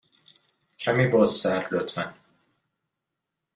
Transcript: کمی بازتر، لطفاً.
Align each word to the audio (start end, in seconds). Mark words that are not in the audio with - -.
کمی 0.79 1.07
بازتر، 1.07 1.67
لطفاً. 1.71 2.13